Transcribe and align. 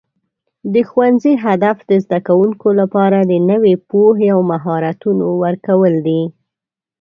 د 0.73 0.75
ښوونځي 0.89 1.33
هدف 1.45 1.77
د 1.89 1.91
زده 2.03 2.19
کوونکو 2.27 2.67
لپاره 2.79 3.17
د 3.29 3.33
نوي 3.51 3.75
پوهې 3.89 4.27
او 4.35 4.39
مهارتونو 4.51 5.25
ورکول 5.43 5.93
دي. 6.07 6.21